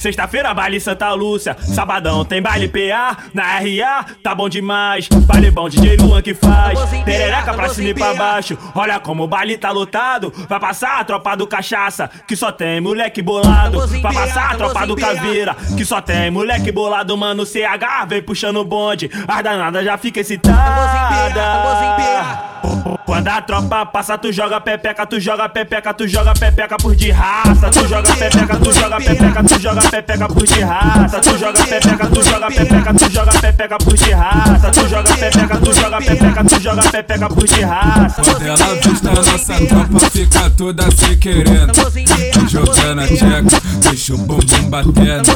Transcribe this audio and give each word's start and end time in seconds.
Sexta-feira, 0.00 0.54
baile 0.54 0.80
Santa 0.80 1.12
Lúcia. 1.12 1.54
Sabadão 1.60 2.24
tem 2.24 2.40
baile 2.40 2.66
PA. 2.68 3.18
Na 3.34 3.58
RA, 3.58 4.06
tá 4.22 4.34
bom 4.34 4.48
demais. 4.48 5.06
Baile 5.26 5.50
bom, 5.50 5.68
DJ 5.68 5.98
Luan 5.98 6.22
que 6.22 6.32
faz. 6.32 6.80
Perereca 7.04 7.52
pra 7.52 7.68
cima 7.68 7.90
e 7.90 7.94
pra 7.94 8.14
baixo. 8.14 8.56
Olha 8.74 8.98
como 8.98 9.24
o 9.24 9.28
baile 9.28 9.58
tá 9.58 9.70
lotado. 9.70 10.32
Vai 10.48 10.58
passar 10.58 11.00
a 11.00 11.04
tropa 11.04 11.36
do 11.36 11.46
cachaça, 11.46 12.10
que 12.26 12.34
só 12.34 12.50
tem 12.50 12.80
moleque 12.80 13.20
bolado. 13.20 13.86
Vai 13.86 14.14
passar 14.14 14.52
a 14.52 14.54
tropa 14.54 14.86
do 14.86 14.96
caveira, 14.96 15.54
que 15.76 15.84
só 15.84 16.00
tem 16.00 16.30
moleque 16.30 16.72
bolado. 16.72 17.14
Mano, 17.14 17.44
CH 17.44 18.06
vem 18.08 18.22
puxando 18.22 18.56
o 18.56 18.64
bonde. 18.64 19.10
As 19.28 19.44
danadas 19.44 19.84
já 19.84 19.98
fica 19.98 20.20
excitada. 20.20 21.34
Quando 23.20 23.28
a 23.28 23.42
tropa 23.42 23.84
passa, 23.84 24.16
tu 24.16 24.32
joga 24.32 24.62
pepeca, 24.62 25.04
tu 25.04 25.20
joga 25.20 25.46
pepeca, 25.46 25.92
tu 25.92 26.08
joga 26.08 26.32
pepeca 26.32 26.78
por 26.78 26.96
de 26.96 27.10
raça. 27.10 27.68
Tu 27.70 27.86
joga 27.86 28.16
pepeca, 28.16 28.56
tu 28.56 28.72
joga 28.72 28.96
pepeca, 28.96 29.44
tu 29.44 29.60
joga 29.60 29.90
pepeca 29.90 30.26
por 30.26 30.46
de 30.46 30.60
raça. 30.60 31.20
Tu 31.20 31.38
joga 31.38 31.66
pepeca, 31.66 32.06
tu 32.06 32.22
joga 32.22 32.46
pepeca, 32.48 32.94
tu 32.94 33.10
joga 33.10 33.32
pepeca 33.38 33.76
por 33.76 33.94
de 33.94 34.10
raça. 34.12 34.70
Tu 34.70 34.88
joga 34.88 35.16
pepeca, 35.16 35.58
tu 35.58 35.72
joga 35.74 35.98
pepeca, 35.98 36.44
tu 36.44 36.60
joga 36.62 36.82
pepeca 36.90 37.28
por 37.28 37.46
de 37.46 37.60
raça. 37.60 38.22
Quando 38.22 38.46
ela 38.46 38.56
vista 38.56 39.10
nossa 39.10 39.66
tropa, 39.66 40.10
fica 40.10 40.50
toda 40.56 40.90
se 40.90 41.16
querendo. 41.16 41.74
Jogando 42.48 43.02
a 43.02 43.06
tcheca, 43.06 43.60
deixa 43.82 44.14
o 44.14 44.18
bumbum 44.18 44.70
batendo. 44.70 45.30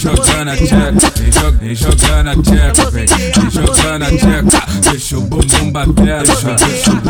Jogando 0.00 0.50
a 0.50 0.56
tcheca, 0.56 1.50
vem 1.60 1.74
jogando 1.74 2.30
a 2.30 2.36
tcheca, 2.36 2.90
vem 2.90 3.06
jogando 3.50 4.04
a 4.04 4.10
tcheca, 4.10 4.90
deixa 4.90 5.18
o 5.18 5.20
bumbum 5.20 5.70
batendo. 5.70 7.09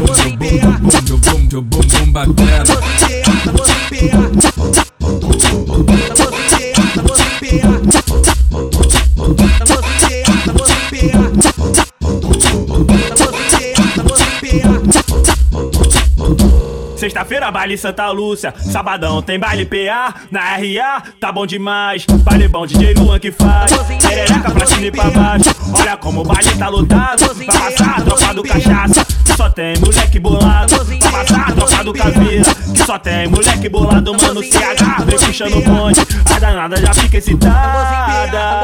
Sexta-feira, 16.97 17.51
baile 17.51 17.79
Santa 17.79 18.11
Lúcia. 18.11 18.53
Sabadão 18.59 19.23
tem 19.23 19.39
baile 19.39 19.65
PA. 19.65 20.15
Na 20.31 20.41
RA, 20.57 21.03
tá 21.19 21.33
bom 21.33 21.47
demais. 21.47 22.05
Baile 22.07 22.47
bom, 22.47 22.67
DJ 22.67 22.93
Luan 22.95 23.19
que 23.19 23.33
faz. 23.33 23.73
Perereca 24.07 24.51
pra 24.51 24.67
cima 24.67 24.87
e 24.87 24.91
pra 24.91 25.11
baixo. 25.11 25.51
Olha 25.73 25.97
como 25.97 26.21
o 26.21 26.25
baile 26.25 26.55
tá 26.59 26.69
lotado. 26.69 27.35
Vai 27.35 27.47
passar 27.47 27.99
a 27.99 28.03
tropa 28.03 28.35
do 28.35 28.43
cachaça. 28.43 29.07
Só 29.41 29.49
tem 29.49 29.75
moleque 29.79 30.19
bolado. 30.19 30.85
Vai 30.85 30.99
passar 30.99 31.49
a 31.49 31.53
tropa 31.53 31.85
do 31.85 31.95
caveira. 31.95 32.55
Que 32.75 32.85
só 32.85 32.99
tem 32.99 33.27
moleque 33.27 33.71
bolado. 33.71 34.13
Mano, 34.13 34.43
CH 34.43 35.03
vem 35.07 35.19
puxando 35.19 35.57
o 35.57 35.63
bonde. 35.63 36.01
A 36.31 36.39
danada 36.39 36.77
já 36.77 36.93
fica 36.93 37.17
excitada. 37.17 38.61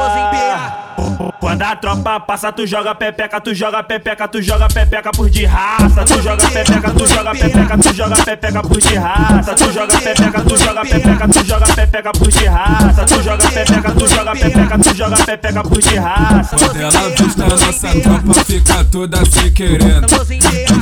Quando 1.39 1.61
a 1.63 1.75
tropa 1.75 2.19
passa, 2.19 2.51
tu 2.51 2.67
joga 2.67 2.93
pepeca, 2.93 3.39
tu 3.41 3.53
joga 3.53 3.83
pepeca, 3.83 4.27
tu 4.27 4.41
joga 4.41 4.67
pepeca 4.67 5.11
por 5.11 5.29
de 5.29 5.45
raça. 5.45 6.05
Tu 6.05 6.21
joga 6.21 6.47
pepeca, 6.49 6.91
tu 6.91 7.07
joga 7.07 7.31
pepeca, 7.31 7.77
tu 7.77 7.93
joga 7.93 8.15
pepeca 8.23 8.61
por 8.61 8.79
de 8.79 8.95
raça. 8.95 9.55
Tu 9.55 9.71
joga 9.71 9.97
pepeca, 9.99 10.41
tu 10.41 10.57
joga 10.57 10.81
pepeca, 10.85 11.27
tu 11.27 11.45
joga 11.45 11.65
pepeca 11.73 12.11
por 12.11 12.27
de 12.27 12.45
raça. 12.45 13.05
Tu 13.05 13.23
joga 13.23 13.49
pepeca, 13.49 13.91
tu 13.91 14.07
joga 14.07 14.35
pepeca, 14.35 14.79
tu 14.79 14.95
joga 14.95 15.17
pepeca 15.25 15.63
por 15.63 15.81
de 15.81 15.95
raça. 15.95 16.55
Quando 16.57 16.81
ela 16.81 17.09
vista 17.09 17.47
nossa 17.47 18.01
tropa, 18.01 18.33
fica 18.45 18.83
toda 18.85 19.25
se 19.25 19.51
querendo. 19.51 20.07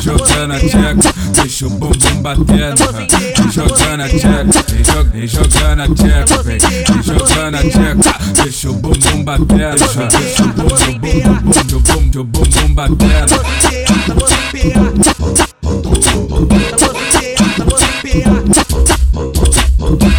Jogando 0.02 0.54
a 0.54 0.60
tcheca, 0.60 1.14
deixa 1.34 1.68
o 1.68 1.70
bumbum 1.70 2.22
batendo. 2.22 2.84
Jogando 3.52 4.04
a 4.04 4.08
vem 5.04 5.28
jogando 5.28 5.82
a 5.82 5.88
tcheca, 5.88 6.44
vem 6.44 6.58
grudar 7.46 7.52
na 7.52 7.62
tcheca. 7.62 8.16
Deixa 8.44 8.70
o 8.70 8.74
bumbum 8.74 9.24
bater. 9.24 9.76
Deixa 9.76 10.44
o 10.44 10.48
bumbum, 10.48 11.00
bumbum, 11.00 11.44
bumbum, 11.44 12.10
bumbum, 12.12 12.26
bumbum 12.26 12.74
bater. 12.74 13.26
Tá 13.28 13.38
você, 13.38 13.84
tá 13.86 14.14
você, 14.14 14.72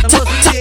tá 0.03 0.09
você, 0.09 0.56